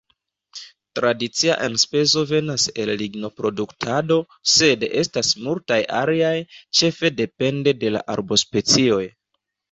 Tradicia 0.99 1.55
enspezo 1.65 2.21
venas 2.29 2.63
el 2.83 2.91
lignoproduktado, 3.01 4.17
sed 4.53 4.85
estas 5.01 5.29
multaj 5.49 5.77
aliaj, 5.99 6.31
ĉefe 6.79 7.11
depende 7.19 7.75
de 7.85 7.93
la 7.97 8.03
arbospecioj. 8.15 9.03